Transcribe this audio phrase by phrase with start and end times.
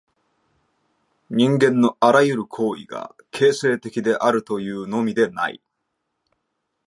[1.29, 5.61] 人間のあらゆる行為が形成的であるというのみでない。